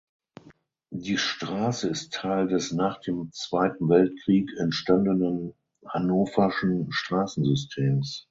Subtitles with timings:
[0.95, 5.53] Die Straße ist Teil des nach dem Zweiten Weltkrieg entstandenen
[5.87, 8.19] hannoverschen Straßensystems.